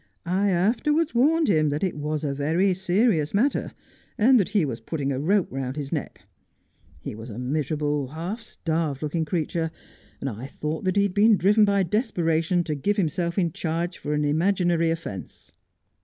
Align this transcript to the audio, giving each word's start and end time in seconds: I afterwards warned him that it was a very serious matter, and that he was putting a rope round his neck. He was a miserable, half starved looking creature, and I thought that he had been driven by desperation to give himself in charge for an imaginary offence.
I 0.25 0.49
afterwards 0.49 1.13
warned 1.13 1.47
him 1.47 1.69
that 1.69 1.83
it 1.83 1.95
was 1.95 2.23
a 2.23 2.33
very 2.33 2.73
serious 2.73 3.35
matter, 3.35 3.71
and 4.17 4.39
that 4.39 4.49
he 4.49 4.65
was 4.65 4.79
putting 4.81 5.11
a 5.11 5.19
rope 5.19 5.51
round 5.51 5.75
his 5.75 5.91
neck. 5.91 6.23
He 7.01 7.13
was 7.13 7.29
a 7.29 7.37
miserable, 7.37 8.07
half 8.07 8.39
starved 8.41 9.03
looking 9.03 9.25
creature, 9.25 9.69
and 10.19 10.27
I 10.27 10.47
thought 10.47 10.85
that 10.85 10.95
he 10.95 11.03
had 11.03 11.13
been 11.13 11.37
driven 11.37 11.65
by 11.65 11.83
desperation 11.83 12.63
to 12.63 12.73
give 12.73 12.97
himself 12.97 13.37
in 13.37 13.51
charge 13.51 13.99
for 13.99 14.15
an 14.15 14.25
imaginary 14.25 14.89
offence. 14.89 15.53